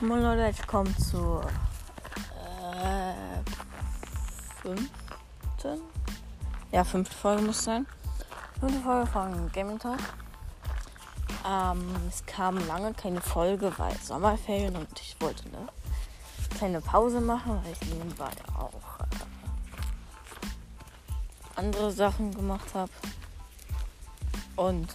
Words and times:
Moin 0.00 0.22
Leute, 0.22 0.48
ich 0.50 0.64
komme 0.64 0.96
zur 0.96 1.44
äh, 2.84 3.42
fünften? 4.62 5.80
Ja, 6.70 6.84
fünfte 6.84 7.16
Folge 7.16 7.42
muss 7.42 7.64
sein. 7.64 7.84
Fünfte 8.60 8.80
Folge 8.80 9.10
von 9.10 9.50
Gaming 9.50 9.80
Talk. 9.80 9.98
Ähm, 11.44 11.96
es 12.08 12.24
kam 12.26 12.64
lange 12.68 12.94
keine 12.94 13.20
Folge, 13.20 13.72
weil 13.76 13.92
Sommerferien 13.98 14.76
und 14.76 14.88
ich 15.00 15.16
wollte 15.18 15.42
eine 15.48 15.66
kleine 16.56 16.80
Pause 16.80 17.20
machen, 17.20 17.60
weil 17.64 17.72
ich 17.72 17.92
nebenbei 17.92 18.30
auch 18.56 19.00
äh, 19.00 19.04
andere 21.56 21.90
Sachen 21.90 22.32
gemacht 22.32 22.72
habe. 22.72 22.92
Und 24.54 24.94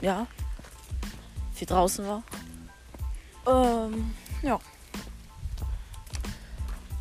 ja, 0.00 0.28
viel 1.54 1.66
draußen 1.66 2.06
war. 2.06 2.22
Ähm, 3.46 4.14
ja. 4.42 4.58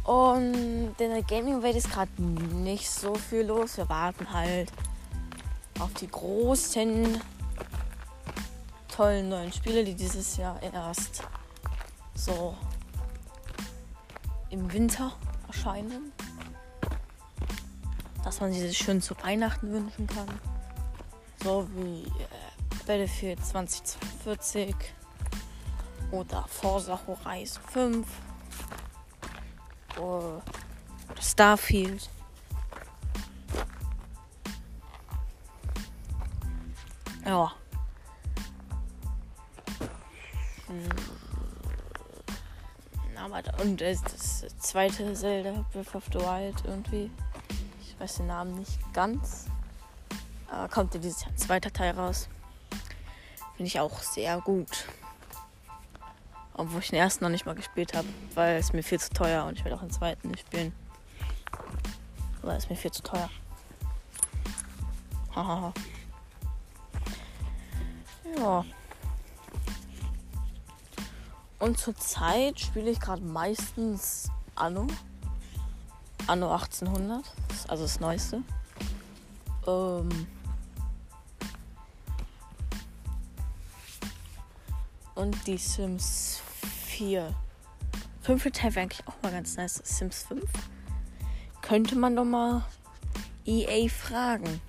Und 0.03 0.93
in 0.99 1.09
der 1.09 1.23
Gaming-Welt 1.23 1.75
ist 1.75 1.91
gerade 1.91 2.21
nicht 2.21 2.89
so 2.89 3.15
viel 3.15 3.41
los. 3.41 3.77
Wir 3.77 3.89
warten 3.89 4.31
halt 4.31 4.71
auf 5.79 5.91
die 5.93 6.07
großen, 6.07 7.19
tollen 8.87 9.29
neuen 9.29 9.51
Spiele, 9.51 9.83
die 9.83 9.95
dieses 9.95 10.37
Jahr 10.37 10.61
erst 10.61 11.23
so 12.13 12.55
im 14.51 14.71
Winter 14.71 15.11
erscheinen. 15.47 16.11
Dass 18.23 18.39
man 18.39 18.53
sich 18.53 18.77
schön 18.77 19.01
zu 19.01 19.15
Weihnachten 19.23 19.71
wünschen 19.71 20.07
kann. 20.07 20.27
So 21.43 21.67
wie 21.75 22.03
äh, 22.03 22.85
Battlefield 22.85 23.43
2040 23.43 24.75
oder 26.15 26.45
Forza 26.47 26.99
Horizon 27.05 27.61
5 27.71 28.07
oder 29.99 30.41
Starfield. 31.21 32.09
Ja. 37.25 37.51
Hm. 40.67 40.89
Aber 43.17 43.41
und 43.63 43.81
das, 43.81 44.45
zweite 44.59 45.13
Zelda 45.13 45.65
Breath 45.73 45.95
of 45.95 46.03
the 46.13 46.19
Wild 46.19 46.55
irgendwie. 46.65 47.09
Ich 47.81 47.99
weiß 47.99 48.17
den 48.17 48.27
Namen 48.27 48.55
nicht 48.59 48.77
ganz. 48.93 49.45
Aber 50.49 50.69
kommt 50.69 50.93
ja 50.93 50.99
dieses 50.99 51.21
Jahr 51.21 51.31
ein 51.31 51.37
zweiter 51.37 51.73
Teil 51.73 51.91
raus. 51.95 52.29
Finde 53.57 53.67
ich 53.67 53.79
auch 53.79 53.99
sehr 53.99 54.39
gut. 54.41 54.85
Obwohl 56.57 56.79
ich 56.79 56.89
den 56.89 56.99
ersten 56.99 57.23
noch 57.23 57.31
nicht 57.31 57.45
mal 57.45 57.55
gespielt 57.55 57.93
habe, 57.93 58.07
weil 58.33 58.55
es 58.57 58.71
mir 58.71 58.81
viel 58.81 58.99
zu 58.99 59.09
teuer 59.09 59.45
und 59.45 59.59
ich 59.59 59.65
will 59.65 59.73
auch 59.73 59.81
den 59.81 59.91
zweiten 59.91 60.29
nicht 60.29 60.47
spielen. 60.47 60.73
Weil 62.41 62.57
es 62.57 62.69
mir 62.69 62.77
viel 62.77 62.91
zu 62.91 63.03
teuer. 63.03 63.29
Hahaha. 65.35 65.73
ja. 68.37 68.65
Und 71.59 71.77
zurzeit 71.77 72.59
spiele 72.59 72.91
ich 72.91 73.01
gerade 73.01 73.21
meistens 73.21 74.29
Anno. 74.55 74.87
Anno 76.27 76.53
1800. 76.53 77.25
Also 77.67 77.83
das 77.83 77.99
Neueste. 77.99 78.43
Ähm. 79.67 80.27
Und 85.15 85.47
die 85.47 85.57
Sims 85.57 86.41
4. 86.95 87.35
Fünfte 88.21 88.51
Teil 88.53 88.73
wäre 88.73 88.83
eigentlich 88.83 89.05
auch 89.05 89.21
mal 89.21 89.33
ganz 89.33 89.57
nice. 89.57 89.81
Sims 89.83 90.23
5. 90.23 90.43
Könnte 91.61 91.97
man 91.97 92.15
doch 92.15 92.23
mal 92.23 92.63
EA 93.45 93.89
fragen. 93.89 94.61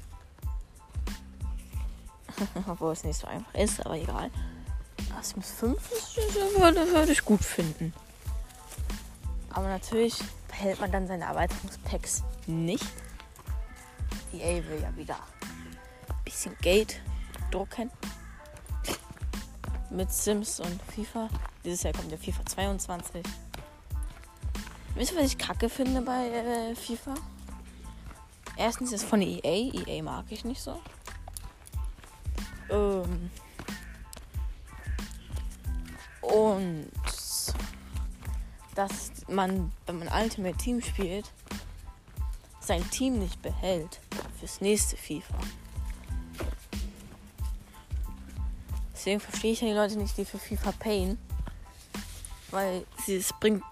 Obwohl 2.69 2.93
es 2.93 3.05
nicht 3.05 3.21
so 3.21 3.29
einfach 3.29 3.55
ist, 3.55 3.87
aber 3.87 3.95
egal. 3.97 4.31
Sims 5.23 5.53
5 5.53 5.93
ist, 5.93 6.17
würde, 6.59 6.93
würde 6.93 7.13
ich 7.13 7.25
gut 7.25 7.45
finden. 7.45 7.95
Aber 9.51 9.69
natürlich 9.69 10.19
behält 10.49 10.81
man 10.81 10.91
dann 10.91 11.07
seine 11.07 11.27
Erweiterungspacks 11.27 12.25
nicht. 12.47 12.85
EA 14.33 14.65
will 14.69 14.83
ja 14.83 14.95
wieder 14.97 15.17
ein 16.09 16.25
bisschen 16.25 16.57
Geld 16.61 17.01
drucken 17.53 17.89
mit 19.91 20.13
Sims 20.13 20.59
und 20.59 20.83
FIFA. 20.93 21.29
Dieses 21.67 21.83
Jahr 21.83 21.95
kommt 21.95 22.13
ja 22.13 22.17
FIFA 22.17 22.47
22. 22.47 23.23
Wisst 24.95 25.13
ihr, 25.13 25.19
was 25.19 25.27
ich 25.27 25.37
kacke 25.37 25.69
finde 25.69 26.01
bei 26.01 26.29
äh, 26.29 26.77
FIFA? 26.77 27.15
Erstens 28.57 28.93
ist 28.93 29.05
von 29.05 29.21
EA. 29.21 29.73
EA 29.75 30.01
mag 30.01 30.27
ich 30.31 30.45
nicht 30.45 30.63
so. 30.63 30.81
Ähm 32.71 33.33
und 36.23 36.87
dass 38.77 39.11
man, 39.27 39.73
wenn 39.87 39.99
man 39.99 40.09
Ultimate 40.23 40.57
Team 40.59 40.81
spielt, 40.81 41.33
sein 42.61 42.89
Team 42.91 43.19
nicht 43.19 43.43
behält 43.43 44.01
fürs 44.39 44.61
nächste 44.61 44.97
FIFA. 44.97 45.37
Deswegen 48.93 49.19
verstehe 49.19 49.51
ich 49.51 49.61
ja 49.63 49.67
die 49.67 49.75
Leute 49.75 49.99
nicht, 49.99 50.17
die 50.17 50.25
für 50.25 50.39
FIFA 50.39 50.71
payen. 50.71 51.26
Weil 52.51 52.87
es 53.09 53.33
bringt, 53.41 53.63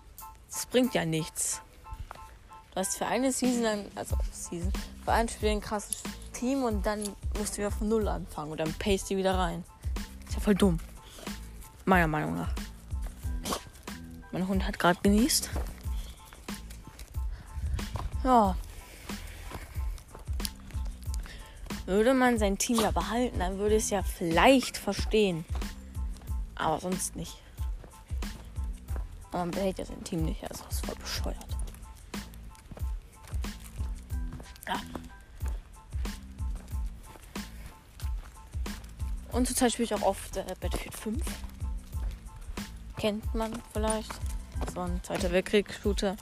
es 0.51 0.67
bringt 0.67 0.95
ja 0.95 1.05
nichts. 1.05 1.61
Du 2.73 2.81
hast 2.81 2.99
für 2.99 3.07
eine 3.07 3.31
Season, 3.31 3.65
ein, 3.67 3.91
also 3.95 4.17
Season, 4.33 4.73
für 5.05 5.13
ein 5.13 5.29
Spiel 5.29 5.51
ein 5.51 5.61
krasses 5.61 6.03
Team 6.33 6.65
und 6.65 6.85
dann 6.85 7.05
musst 7.39 7.55
du 7.55 7.59
wieder 7.59 7.71
von 7.71 7.89
Null 7.89 8.09
anfangen 8.09 8.51
und 8.51 8.59
dann 8.59 8.73
paste 8.75 9.15
du 9.15 9.19
wieder 9.19 9.39
rein. 9.39 9.63
Ist 10.27 10.35
ja 10.35 10.41
voll 10.41 10.57
dumm. 10.57 10.81
Meiner 11.85 12.09
Meinung 12.09 12.35
nach. 12.35 12.53
Mein 14.33 14.49
Hund 14.49 14.67
hat 14.67 14.81
gerade 14.81 14.99
genießt. 15.03 15.51
Ja. 18.25 18.57
Würde 21.87 22.15
man 22.15 22.39
sein 22.39 22.59
Team 22.59 22.81
ja 22.81 22.91
behalten, 22.91 23.39
dann 23.39 23.59
würde 23.59 23.77
es 23.77 23.91
ja 23.91 24.03
vielleicht 24.03 24.77
verstehen. 24.77 25.45
Aber 26.57 26.81
sonst 26.81 27.15
nicht. 27.15 27.44
Aber 29.35 29.47
man 29.47 29.51
behält 29.51 29.81
ja 29.81 29.85
sein 29.85 30.05
Team 30.05 30.25
nicht, 30.25 30.49
also 30.49 30.63
das 30.63 30.75
ist 30.75 30.87
voll 30.87 30.95
bescheuert. 30.95 31.57
Ja. 34.69 34.81
Und 39.33 39.49
zurzeit 39.49 39.73
spiele 39.73 39.87
ich 39.87 39.95
auch 39.95 40.03
oft 40.03 40.37
äh, 40.37 40.45
Battlefield 40.61 40.95
5. 40.95 41.25
Kennt 42.97 43.35
man 43.35 43.61
vielleicht. 43.73 44.13
So 44.73 44.83
ein 44.83 45.03
Zweiter 45.03 45.33
Weltkrieg-Shooter. 45.33 46.17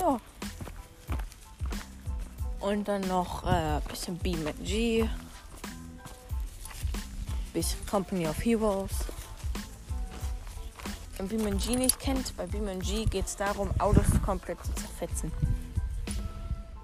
Ja. 0.00 0.18
Und 2.60 2.88
dann 2.88 3.02
noch 3.02 3.44
ein 3.44 3.82
äh, 3.82 3.88
bisschen 3.90 4.16
BeamNG. 4.16 5.10
Bisschen 7.52 7.86
Company 7.86 8.26
of 8.26 8.42
Heroes. 8.42 8.92
BeamNG 11.24 11.76
nicht 11.76 11.98
kennt, 11.98 12.36
bei 12.36 12.46
BeamNG 12.46 13.06
geht 13.10 13.26
es 13.26 13.36
darum, 13.36 13.70
Autos 13.78 14.06
komplett 14.24 14.62
zu 14.64 14.74
zerfetzen. 14.74 15.32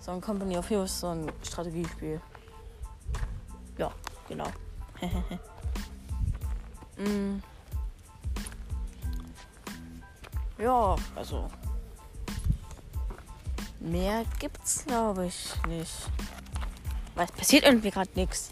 So 0.01 0.13
ein 0.13 0.21
Company 0.21 0.57
of 0.57 0.69
Heroes, 0.69 1.01
so 1.01 1.09
ein 1.09 1.31
Strategiespiel. 1.43 2.21
Ja, 3.79 3.93
genau. 4.29 4.49
mm. 6.97 7.43
Ja, 10.59 10.97
also 11.15 11.49
Mehr 13.83 14.25
gibt's, 14.39 14.85
glaube 14.87 15.27
ich, 15.27 15.51
nicht. 15.67 15.91
Weil 17.17 17.25
es 17.25 17.33
passiert 17.33 17.65
irgendwie 17.65 17.91
gerade 17.91 18.11
nichts. 18.15 18.51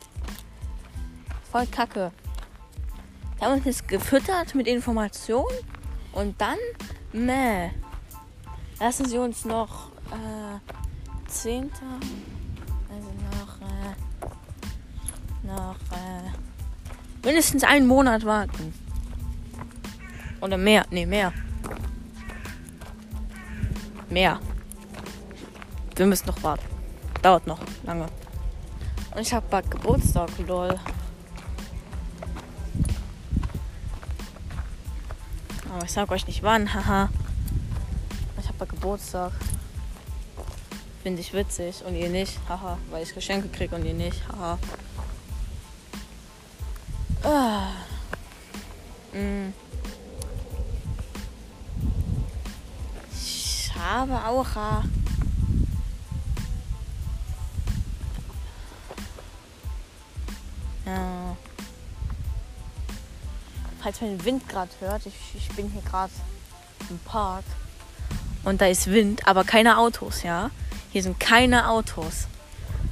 Voll 1.53 1.67
kacke. 1.69 2.11
Wir 3.41 3.47
haben 3.47 3.55
uns 3.55 3.65
jetzt 3.65 3.89
gefüttert 3.89 4.55
mit 4.55 4.67
Informationen 4.67 5.57
und 6.13 6.39
dann, 6.39 6.59
meh. 7.11 7.71
Lassen 8.79 9.07
Sie 9.07 9.17
uns 9.17 9.47
noch 9.47 9.89
äh, 10.11 11.27
10. 11.27 11.71
Also 12.91 13.09
noch, 13.31 13.57
äh, 13.67 15.47
noch 15.47 15.77
äh, 15.97 17.25
mindestens 17.25 17.65
einen 17.65 17.87
Monat 17.87 18.27
warten. 18.27 18.75
Oder 20.43 20.59
mehr. 20.59 20.85
Nee, 20.91 21.07
mehr. 21.07 21.33
Mehr. 24.11 24.39
Wir 25.97 26.05
müssen 26.05 26.27
noch 26.27 26.43
warten. 26.43 26.67
Dauert 27.23 27.47
noch 27.47 27.61
lange. 27.85 28.05
Und 29.15 29.23
ich 29.23 29.33
habe 29.33 29.47
bald 29.49 29.71
Geburtstag, 29.71 30.29
lol. 30.47 30.79
Aber 35.81 35.87
ich 35.87 35.95
sag 35.95 36.11
euch 36.11 36.27
nicht 36.27 36.43
wann, 36.43 36.75
haha. 36.75 37.09
Ich 38.39 38.49
habe 38.49 38.67
Geburtstag. 38.67 39.33
Finde 41.03 41.23
ich 41.23 41.33
witzig 41.33 41.83
und 41.87 41.97
ihr 41.97 42.11
nicht, 42.11 42.39
haha. 42.51 42.77
Weil 42.91 43.03
ich 43.03 43.15
Geschenke 43.15 43.49
kriege 43.49 43.75
und 43.75 43.87
ihr 43.87 43.95
nicht, 43.95 44.21
haha. 44.29 44.59
Ah. 47.23 47.71
Mm. 49.15 49.55
Ich 53.15 53.73
habe 53.75 54.23
auch. 54.23 54.55
Ja. 60.85 61.37
Falls 63.83 64.01
man 64.01 64.11
den 64.11 64.25
Wind 64.25 64.49
gerade 64.49 64.71
hört, 64.81 65.07
ich, 65.07 65.15
ich 65.35 65.49
bin 65.57 65.71
hier 65.71 65.83
gerade 65.83 66.13
im 66.91 66.99
Park 67.01 67.45
und 68.45 68.61
da 68.61 68.67
ist 68.67 68.87
Wind, 68.87 69.27
aber 69.27 69.45
keine 69.45 69.79
Autos, 69.79 70.23
ja. 70.23 70.51
Hier 70.93 71.03
sind 71.03 71.21
keine 71.21 71.69
Autos. 71.69 72.27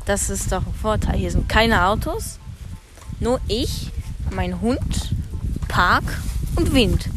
Das 0.05 0.31
ist 0.31 0.53
doch 0.53 0.67
ein 0.67 0.75
Vorteil. 0.75 1.19
Hier 1.19 1.31
sind 1.31 1.49
keine 1.49 1.87
Autos, 1.87 2.39
nur 3.21 3.41
ich, 3.49 3.91
mein 4.31 4.61
Hund, 4.61 5.15
Park 5.69 6.05
und 6.57 6.73
Wind. 6.73 7.09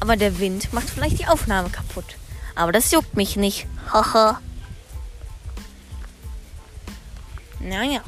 Aber 0.00 0.16
der 0.16 0.38
Wind 0.38 0.72
macht 0.72 0.90
vielleicht 0.90 1.18
die 1.18 1.26
Aufnahme 1.26 1.70
kaputt. 1.70 2.16
Aber 2.54 2.72
das 2.72 2.90
juckt 2.90 3.16
mich 3.16 3.36
nicht. 3.36 3.66
Haha. 3.92 4.40
naja. 7.60 8.00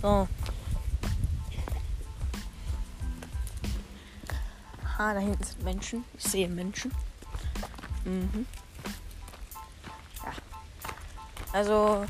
So. 0.00 0.28
Ha, 4.98 5.14
da 5.14 5.20
hinten 5.20 5.42
sind 5.42 5.62
Menschen. 5.64 6.04
Ich 6.16 6.24
sehe 6.24 6.48
Menschen. 6.48 6.92
Mhm. 8.04 8.46
Ja. 10.22 10.32
Also. 11.52 12.06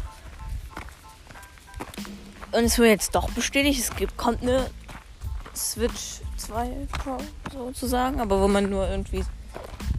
Und 2.53 2.65
es 2.65 2.79
wird 2.79 2.89
jetzt 2.91 3.15
doch 3.15 3.31
bestätigt, 3.31 3.81
es 3.81 3.95
gibt, 3.97 4.17
kommt 4.17 4.43
eine 4.43 4.71
Switch 5.57 6.21
2 6.37 6.87
Pro 6.93 7.19
sozusagen, 7.53 8.21
aber 8.21 8.41
wo 8.41 8.47
man 8.47 8.71
nur 8.71 8.89
irgendwie 8.89 9.25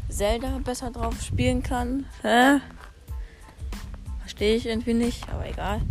Zelda 0.09 0.59
besser 0.63 0.91
drauf 0.91 1.21
spielen 1.21 1.63
kann. 1.63 2.05
Hä? 2.21 2.59
Verstehe 4.19 4.55
ich 4.55 4.65
irgendwie 4.67 4.93
nicht, 4.93 5.27
aber 5.29 5.47
egal. 5.47 5.81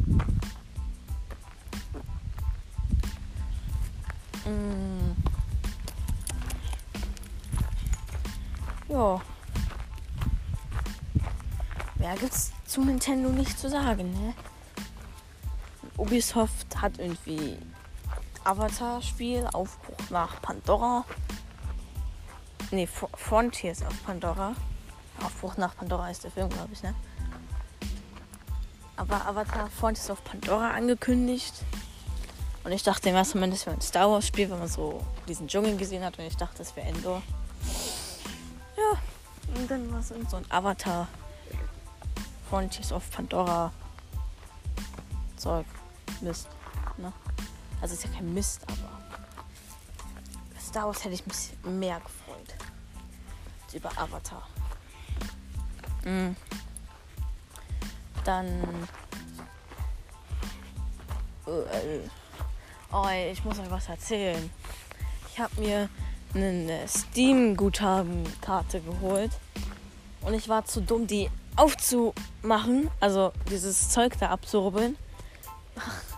Ja. 8.89 9.21
Mehr 11.97 12.17
gibt's 12.17 12.53
zu 12.67 12.83
Nintendo 12.83 13.31
nicht 13.31 13.59
zu 13.59 13.71
sagen, 13.71 14.13
ne? 14.13 14.35
Ubisoft 15.97 16.81
hat 16.83 16.99
irgendwie 16.99 17.57
Avatar-Spiel, 18.45 19.49
Aufbruch 19.53 20.11
nach 20.11 20.43
Pandora. 20.43 21.05
Ne, 22.71 22.87
Frontiers 22.87 23.83
auf 23.83 24.05
Pandora. 24.05 24.55
Aufbruch 25.23 25.57
nach 25.57 25.77
Pandora 25.77 26.11
ist 26.11 26.25
der 26.25 26.31
Film, 26.31 26.49
glaube 26.49 26.73
ich, 26.73 26.83
ne? 26.83 26.95
Aber 28.97 29.27
Avatar 29.27 29.71
Frontiers 29.71 30.11
auf 30.11 30.23
Pandora 30.25 30.71
angekündigt. 30.73 31.55
Und 32.65 32.73
ich 32.73 32.83
dachte 32.83 33.09
im 33.09 33.15
ersten 33.15 33.39
Moment, 33.39 33.55
das 33.55 33.67
wäre 33.67 33.77
ein 33.77 33.83
Star 33.83 34.11
Wars 34.11 34.27
Spiel, 34.27 34.51
wenn 34.51 34.59
man 34.59 34.69
so 34.69 35.01
diesen 35.29 35.49
Dschungel 35.49 35.77
gesehen 35.77 36.05
hat. 36.05 36.19
Und 36.19 36.25
ich 36.25 36.37
dachte, 36.37 36.59
das 36.59 36.75
wäre 36.77 36.89
Endor. 36.89 37.23
Ja, 38.77 39.55
und 39.55 39.71
dann 39.71 39.93
war 39.93 40.01
es 40.01 40.09
so 40.09 40.37
ein 40.37 40.51
Avatar 40.51 41.09
Frontiers 42.49 42.93
of 42.93 43.11
Pandora 43.11 43.73
Zeug. 45.37 45.67
Mist. 46.21 46.49
Ne? 46.97 47.13
Also 47.81 47.95
ist 47.95 48.05
ja 48.05 48.11
kein 48.11 48.33
Mist, 48.33 48.63
aber 48.67 49.01
Star 50.61 50.87
Wars 50.87 51.05
hätte 51.05 51.15
ich 51.15 51.27
mich 51.27 51.53
mehr 51.65 52.01
gefreut. 52.01 52.55
Über 53.73 53.91
Avatar. 53.99 54.47
Mhm. 56.05 56.37
Dann. 58.25 58.63
Äh, 61.47 62.09
oh, 62.93 63.07
ich 63.31 63.45
muss 63.45 63.59
euch 63.59 63.71
was 63.71 63.89
erzählen. 63.89 64.51
Ich 65.31 65.39
habe 65.39 65.61
mir 65.61 65.89
eine 66.35 66.89
Steam-Guthabenkarte 66.89 68.81
geholt. 68.81 69.31
Und 70.23 70.35
ich 70.35 70.49
war 70.49 70.65
zu 70.65 70.81
dumm, 70.81 71.07
die 71.07 71.31
aufzumachen. 71.57 72.91
Also 73.01 73.33
dieses 73.51 73.91
Zeug 73.91 74.19
da 74.19 74.31
abzurubbeln. 74.31 74.97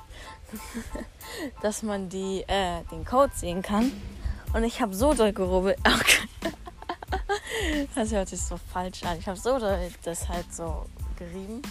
dass 1.62 1.82
man 1.82 2.08
die, 2.08 2.44
äh, 2.46 2.82
den 2.90 3.04
Code 3.04 3.32
sehen 3.34 3.62
kann. 3.62 3.92
Und 4.52 4.64
ich 4.64 4.80
habe 4.80 4.94
so 4.94 5.12
doll 5.12 5.32
gerubbelt. 5.32 5.78
das 7.94 8.12
hört 8.12 8.28
sich 8.28 8.40
so 8.40 8.58
falsch 8.72 9.02
an. 9.02 9.18
Ich 9.18 9.26
habe 9.26 9.38
so 9.38 9.58
doll 9.58 9.90
das 10.04 10.28
halt 10.28 10.54
so 10.54 10.86
gerieben, 11.18 11.62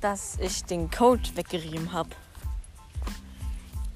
dass 0.00 0.38
ich 0.38 0.64
den 0.64 0.90
Code 0.90 1.22
weggerieben 1.34 1.92
habe. 1.92 2.10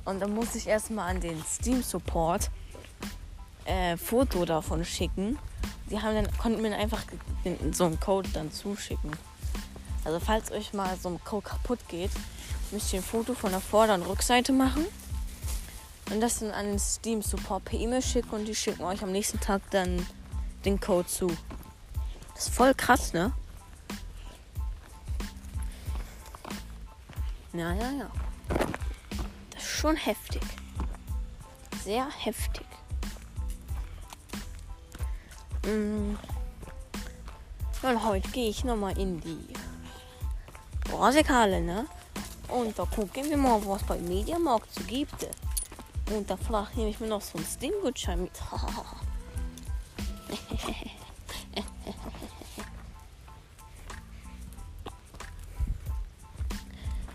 Und 0.04 0.20
dann 0.20 0.34
musste 0.34 0.58
ich 0.58 0.66
erstmal 0.66 1.10
an 1.10 1.20
den 1.20 1.42
Steam 1.44 1.82
Support 1.82 2.50
äh, 3.64 3.96
Foto 3.96 4.44
davon 4.44 4.84
schicken. 4.84 5.38
Die 5.90 6.00
haben 6.00 6.14
dann, 6.14 6.38
konnten 6.38 6.62
mir 6.62 6.76
einfach 6.76 7.02
so 7.72 7.84
einen 7.84 8.00
Code 8.00 8.28
dann 8.32 8.50
zuschicken. 8.50 9.10
Also 10.04 10.18
falls 10.20 10.50
euch 10.50 10.72
mal 10.72 10.96
so 10.96 11.10
ein 11.10 11.20
Code 11.24 11.46
kaputt 11.46 11.78
geht, 11.88 12.10
müsst 12.70 12.92
ihr 12.92 13.00
ein 13.00 13.04
Foto 13.04 13.34
von 13.34 13.50
der 13.50 13.60
Vorder- 13.60 13.94
und 13.94 14.02
Rückseite 14.02 14.52
machen 14.52 14.86
und 16.10 16.20
das 16.20 16.40
dann 16.40 16.50
an 16.50 16.66
den 16.66 16.78
Steam 16.78 17.22
Support 17.22 17.64
per 17.66 17.78
E-Mail 17.78 18.02
schicken 18.02 18.30
und 18.30 18.46
die 18.46 18.54
schicken 18.54 18.82
euch 18.82 19.02
am 19.02 19.12
nächsten 19.12 19.38
Tag 19.38 19.62
dann 19.70 20.04
den 20.64 20.80
Code 20.80 21.06
zu. 21.06 21.28
Das 22.34 22.46
ist 22.48 22.54
voll 22.54 22.74
krass, 22.74 23.12
ne? 23.12 23.32
Ja, 27.52 27.72
ja, 27.74 27.90
ja. 27.92 28.10
Das 29.50 29.62
ist 29.62 29.68
schon 29.68 29.96
heftig. 29.96 30.42
Sehr 31.84 32.08
heftig. 32.10 32.66
Und 35.64 36.18
heute 37.82 38.28
gehe 38.30 38.48
ich 38.48 38.64
nochmal 38.64 38.98
in 38.98 39.20
die 39.20 39.52
Brasikale, 40.84 41.60
ne? 41.60 41.86
Und 42.48 42.78
da 42.78 42.84
gucken 42.84 43.30
wir 43.30 43.36
mal, 43.36 43.64
was 43.66 43.82
bei 43.84 43.98
Mediamarkt 43.98 44.74
so 44.74 44.82
gibt. 44.84 45.28
Und 46.10 46.28
da 46.28 46.36
vielleicht 46.36 46.76
nehme 46.76 46.90
ich 46.90 47.00
mir 47.00 47.06
noch 47.06 47.22
so 47.22 47.38
einen 47.38 47.46
Steam-Gutschein 47.46 48.22
mit. 48.22 48.32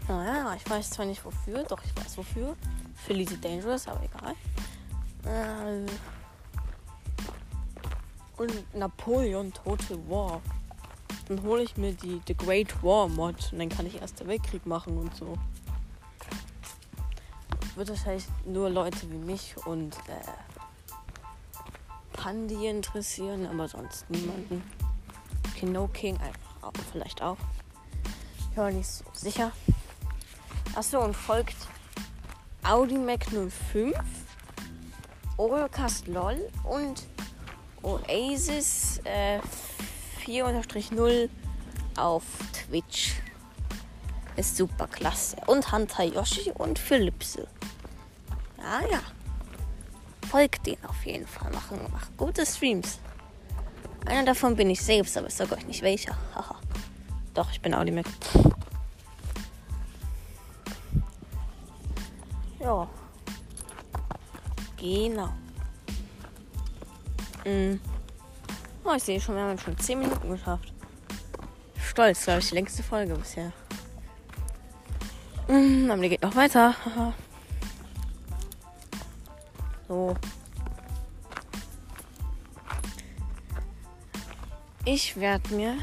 naja, 0.08 0.56
ich 0.56 0.70
weiß 0.70 0.90
zwar 0.92 1.06
nicht 1.06 1.24
wofür, 1.24 1.64
doch 1.64 1.84
ich 1.84 1.96
weiß 1.96 2.18
wofür. 2.18 2.56
Für 2.96 3.14
Lizzie 3.14 3.40
Dangerous, 3.40 3.88
aber 3.88 4.02
egal. 4.04 4.36
Äh, 5.26 5.86
und 8.38 8.76
Napoleon 8.76 9.52
Total 9.54 9.98
War. 10.10 10.42
Dann 11.28 11.42
hole 11.44 11.64
ich 11.64 11.76
mir 11.78 11.94
die 11.94 12.22
The 12.28 12.36
Great 12.36 12.82
War 12.84 13.08
Mod 13.08 13.52
und 13.52 13.60
dann 13.60 13.70
kann 13.70 13.86
ich 13.86 14.00
Erster 14.00 14.28
Weltkrieg 14.28 14.66
machen 14.66 14.98
und 14.98 15.16
so. 15.16 15.38
Wird 17.76 17.90
wahrscheinlich 17.90 18.26
nur 18.46 18.70
Leute 18.70 19.10
wie 19.12 19.18
mich 19.18 19.56
und 19.66 19.96
äh, 20.08 20.22
Pandi 22.14 22.68
interessieren, 22.68 23.46
aber 23.46 23.68
sonst 23.68 24.10
niemanden. 24.10 24.64
Kino 25.56 25.88
King 25.88 26.18
einfach 26.18 26.64
auch, 26.64 26.74
vielleicht 26.92 27.22
auch. 27.22 27.38
Ich 28.52 28.58
war 28.58 28.72
nicht 28.72 28.88
so 28.88 29.04
sicher. 29.14 29.52
Achso, 30.76 31.00
und 31.04 31.16
folgt 31.16 31.56
Audi 32.64 32.98
Mac 32.98 33.26
05, 33.26 33.96
Orocast 35.38 36.08
LOL 36.08 36.50
und 36.64 37.04
Oasis 37.84 39.00
äh, 39.04 39.40
4-0 40.26 41.30
auf 41.98 42.24
Twitch. 42.54 43.16
Ist 44.36 44.58
super 44.58 44.88
klasse. 44.88 45.38
Und 45.48 45.72
Hunter 45.72 46.04
Yoshi 46.04 46.52
und 46.52 46.78
Philipse. 46.78 47.48
Ja, 48.58 48.82
ja. 48.92 49.02
Folgt 50.30 50.66
denen 50.68 50.84
auf 50.86 51.06
jeden 51.06 51.26
Fall. 51.26 51.52
Machen, 51.52 51.80
machen 51.92 52.14
gute 52.18 52.46
Streams. 52.46 53.00
Einer 54.06 54.26
davon 54.26 54.56
bin 54.56 54.70
ich 54.70 54.82
selbst, 54.82 55.18
aber 55.18 55.28
ich 55.28 55.34
sage 55.36 55.56
euch 55.56 55.66
nicht 55.66 55.82
welcher. 55.82 56.16
Doch, 57.34 57.52
ich 57.52 57.62
bin 57.62 57.74
Audi 57.74 57.92
Mac. 57.92 58.06
Ja. 62.60 62.88
Genau. 64.78 65.30
Mm. 67.48 67.80
Oh, 68.84 68.94
ich 68.94 69.04
sehe 69.04 69.22
schon, 69.22 69.36
wir 69.36 69.44
haben 69.44 69.58
schon 69.58 69.78
10 69.78 70.00
Minuten 70.00 70.30
geschafft. 70.32 70.74
Stolz, 71.82 72.26
glaube 72.26 72.40
ich, 72.40 72.50
die 72.50 72.56
längste 72.56 72.84
Folge 72.84 73.16
bisher. 73.16 73.54
Mm, 75.48 75.90
aber 75.90 76.02
die 76.02 76.10
geht 76.10 76.22
noch 76.22 76.36
weiter. 76.36 76.76
so. 79.88 80.14
Ich 84.84 85.16
werde 85.16 85.54
mir, 85.54 85.78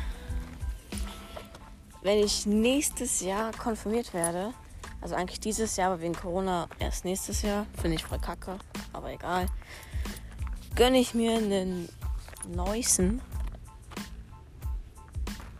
wenn 2.03 2.19
ich 2.19 2.45
nächstes 2.45 3.21
Jahr 3.21 3.53
konfirmiert 3.53 4.13
werde, 4.13 4.53
also 5.01 5.15
eigentlich 5.15 5.41
dieses 5.41 5.77
Jahr, 5.77 5.93
aber 5.93 6.03
wegen 6.03 6.15
Corona 6.15 6.69
erst 6.79 7.07
nächstes 7.07 7.41
Jahr, 7.41 7.67
finde 7.81 7.97
ich 7.97 8.05
voll 8.05 8.19
kacke, 8.19 8.59
aber 8.93 9.13
egal, 9.13 9.47
gönne 10.77 10.99
ich 10.99 11.15
mir 11.15 11.37
einen 11.37 11.89
neuesten 12.49 13.21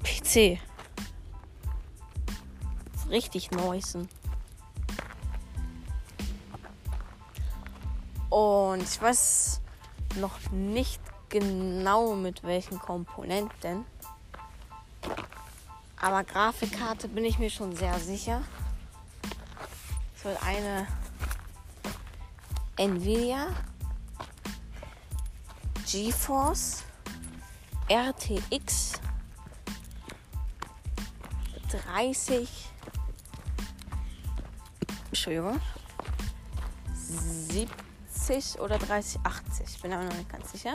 PC. 0.03 0.59
Richtig 3.09 3.53
neuesten. 3.53 4.09
Und 8.29 8.83
ich 8.83 9.01
weiß 9.01 9.61
noch 10.17 10.51
nicht 10.51 11.01
genau 11.29 12.15
mit 12.17 12.43
welchen 12.43 12.81
Komponenten. 12.81 13.85
Aber 16.01 16.25
Grafikkarte 16.25 17.07
bin 17.09 17.25
ich 17.25 17.39
mir 17.39 17.51
schon 17.51 17.77
sehr 17.77 17.99
sicher. 18.01 18.43
Es 20.17 20.25
wird 20.25 20.43
eine 20.43 20.89
Nvidia 22.77 23.47
GeForce 25.95 26.83
RTX 27.89 29.01
30 31.71 32.49
Entschuldigung 35.07 35.61
70 36.97 38.59
oder 38.59 38.77
3080 38.79 39.67
ich 39.69 39.83
bin 39.83 39.93
aber 39.93 40.03
noch 40.03 40.17
nicht 40.17 40.29
ganz 40.29 40.51
sicher. 40.51 40.75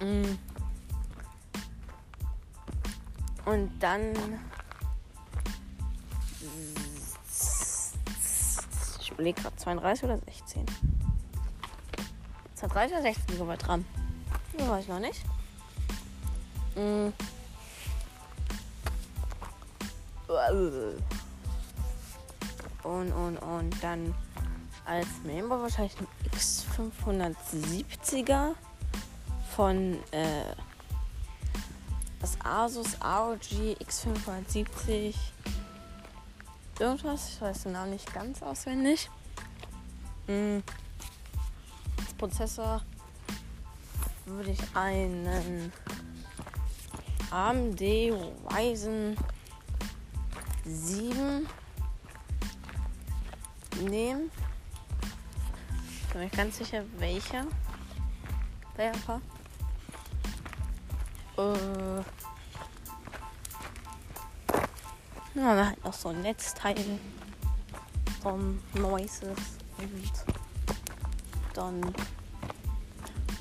Mm. 0.00 0.38
und 3.44 3.78
dann 3.78 4.14
ich 9.02 9.10
überlege 9.10 9.42
gerade 9.42 9.56
32 9.56 10.04
oder 10.04 10.18
16 10.18 10.64
230 12.76 12.92
oder 12.92 13.02
16 13.02 13.38
GB 13.38 13.54
RAM? 13.66 13.84
Das 14.58 14.68
weiß 14.68 14.82
ich 14.82 14.88
noch 14.88 14.98
nicht. 14.98 15.22
Mm. 16.74 17.08
Und, 22.82 23.12
und, 23.12 23.38
und 23.38 23.82
dann 23.82 24.14
als 24.84 25.06
Member 25.24 25.62
wahrscheinlich 25.62 25.96
ein 25.98 26.06
X570er 26.32 28.54
von 29.56 29.94
äh, 30.10 30.44
das 32.20 32.36
Asus 32.44 32.98
ROG 33.02 33.40
X570 33.40 35.14
irgendwas, 36.78 37.30
ich 37.30 37.40
weiß 37.40 37.62
den 37.62 37.72
Namen 37.72 37.92
nicht 37.92 38.12
ganz 38.12 38.42
auswendig. 38.42 39.08
Mm. 40.26 40.58
Prozessor 42.18 42.82
würde 44.24 44.50
ich 44.50 44.60
einen 44.74 45.72
AMD 47.30 47.80
Ryzen 47.80 49.16
7 50.64 51.46
nehmen. 53.82 54.30
Ich 56.00 56.12
bin 56.12 56.22
mir 56.22 56.28
ganz 56.30 56.58
sicher, 56.58 56.82
welcher. 56.98 57.46
Welcher? 58.76 59.20
Äh. 61.36 62.02
Dann 65.34 65.66
halt 65.66 65.84
noch 65.84 65.92
so 65.92 66.08
ein 66.08 66.22
Netzteil. 66.22 66.98
So 68.22 68.30
ein 68.30 68.62
Noises 68.74 69.38
und 69.78 70.35
dann 71.56 71.80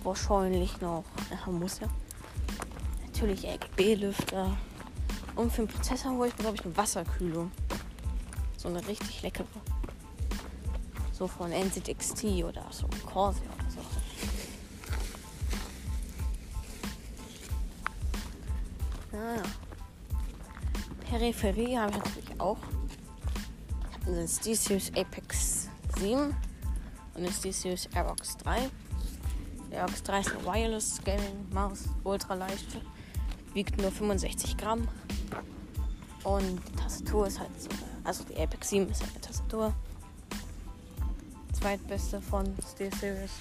wahrscheinlich 0.04 0.80
noch, 0.82 1.04
ja, 1.30 1.52
muss 1.52 1.80
ja, 1.80 1.88
natürlich 3.06 3.46
RGB-Lüfter. 3.46 4.56
Und 5.36 5.52
für 5.52 5.66
den 5.66 5.68
Prozessor 5.68 6.12
hole 6.12 6.30
ich 6.30 6.38
mir, 6.38 6.44
glaube 6.44 6.56
ich, 6.56 6.66
eine 6.66 6.78
Wasserkühlung. 6.78 7.52
So 8.58 8.70
eine 8.70 8.88
richtig 8.88 9.22
leckere. 9.22 9.46
So 11.12 11.28
von 11.28 11.52
NZXT 11.52 12.24
oder 12.44 12.66
so 12.72 12.88
Corsair 13.06 13.44
oder 13.44 13.70
so. 13.70 13.80
Naja. 19.12 19.44
Peripherie 21.10 21.78
habe 21.78 21.92
ich 21.92 21.98
natürlich 21.98 22.40
auch. 22.40 22.58
Ich 23.90 24.08
habe 24.08 24.18
einen 24.18 24.28
SteelSeries 24.28 24.92
Apex 24.96 25.70
7 25.98 26.36
und 27.16 27.24
ist 27.26 27.44
die 27.44 27.52
Series 27.52 27.88
Airbox 27.94 28.38
3. 28.38 28.70
Die 29.72 29.76
Airbox 29.76 30.04
3 30.04 30.20
ist 30.20 30.32
eine 30.32 30.46
Wireless 30.46 31.02
Gaming 31.04 31.50
Maus, 31.52 31.86
ultra 32.04 32.34
leicht, 32.36 32.78
wiegt 33.54 33.82
nur 33.82 33.92
65 33.92 34.58
Gramm. 34.58 34.88
Und 36.24 36.62
die 36.68 36.76
Tastatur 36.76 37.28
ist 37.28 37.40
halt 37.40 37.62
so, 37.62 37.70
also 38.04 38.24
die 38.26 38.38
Apex 38.38 38.70
7 38.70 38.90
ist 38.90 39.02
halt 39.02 39.12
eine 39.12 39.22
Tastatur. 39.22 39.74
Zweitbeste 41.54 42.22
von 42.22 42.54
Steel 42.74 42.94
Series. 42.96 43.32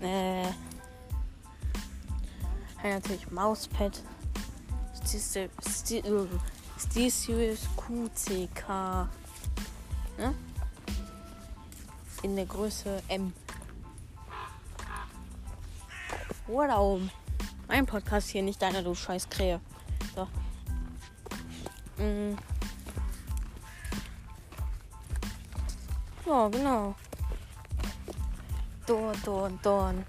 Äh, 0.00 0.46
natürlich 2.82 3.30
Mauspad. 3.30 4.02
Steel 6.78 7.10
Series 7.10 7.60
QCK. 7.76 9.08
Ne? 10.18 10.34
In 12.26 12.34
der 12.34 12.46
Größe 12.46 13.04
M. 13.06 13.32
Wow. 16.48 17.00
Mein 17.68 17.86
Podcast 17.86 18.30
hier, 18.30 18.42
nicht 18.42 18.60
deiner, 18.60 18.82
du 18.82 18.96
scheiß 18.96 19.30
Krähe. 19.30 19.60
So. 20.16 20.26
Mm. 22.02 22.36
Ja, 26.26 26.48
genau. 26.48 26.96
Dorn, 28.86 29.16
Dorn, 29.24 29.58
Dorn. 29.62 30.06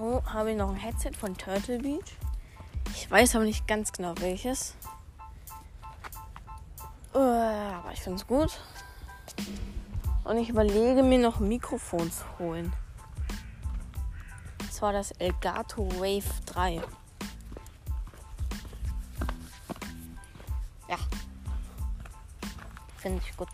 Oh, 0.00 0.20
habe 0.26 0.50
ich 0.50 0.56
noch 0.56 0.70
ein 0.70 0.76
Headset 0.76 1.12
von 1.12 1.36
Turtle 1.36 1.78
Beach. 1.78 2.16
Ich 2.96 3.08
weiß 3.08 3.36
aber 3.36 3.44
nicht 3.44 3.68
ganz 3.68 3.92
genau 3.92 4.14
welches. 4.18 4.74
Uh, 7.14 7.18
aber 7.18 7.92
ich 7.92 8.00
finde 8.00 8.18
es 8.18 8.26
gut. 8.26 8.58
Und 10.24 10.38
ich 10.38 10.48
überlege 10.48 11.02
mir 11.02 11.18
noch 11.18 11.38
Mikrofons 11.38 12.24
holen. 12.38 12.72
Das 14.58 14.82
war 14.82 14.92
das 14.92 15.12
Elgato 15.12 15.88
Wave 16.00 16.24
3. 16.46 16.82
Ja. 20.88 20.98
Finde 22.96 23.22
ich 23.24 23.36
gut. 23.36 23.48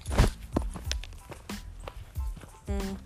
Hm. 2.66 2.96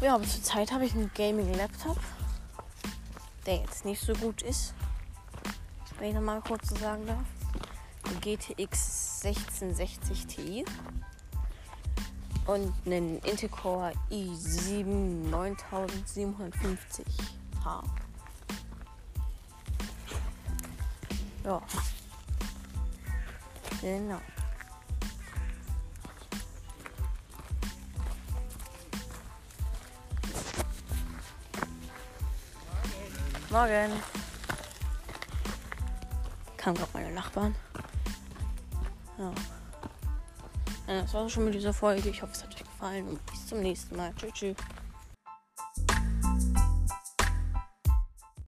Ja, 0.00 0.14
aber 0.14 0.24
zurzeit 0.24 0.72
habe 0.72 0.86
ich 0.86 0.94
einen 0.94 1.10
Gaming-Laptop, 1.14 1.98
der 3.46 3.56
jetzt 3.56 3.84
nicht 3.84 4.00
so 4.00 4.12
gut 4.14 4.42
ist. 4.42 4.74
Wenn 5.98 6.08
ich 6.08 6.14
nochmal 6.14 6.40
kurz 6.40 6.68
so 6.70 6.76
sagen 6.76 7.06
darf. 7.06 7.18
GTX 8.20 9.13
1660 9.24 10.26
Ti 10.26 10.64
und 12.46 12.74
einen 12.84 13.18
Intel 13.20 13.48
Core 13.48 13.92
i7 14.10 15.30
9750H. 15.30 17.84
Ja. 21.44 21.62
Genau. 23.80 24.20
Morgen. 33.50 33.92
Kam 36.56 36.74
gerade 36.74 36.90
meine 36.92 37.12
Nachbarn. 37.12 37.54
Ja. 39.18 39.32
Ja, 40.86 41.00
das 41.00 41.14
war 41.14 41.28
schon 41.28 41.46
mit 41.46 41.54
dieser 41.54 41.72
Folge. 41.72 42.08
Ich 42.08 42.22
hoffe, 42.22 42.32
es 42.34 42.42
hat 42.42 42.50
euch 42.50 42.62
gefallen 42.62 43.08
und 43.08 43.26
bis 43.26 43.46
zum 43.46 43.60
nächsten 43.60 43.96
Mal. 43.96 44.12
Tschüss. 44.16 44.32
tschüss. 44.32 44.56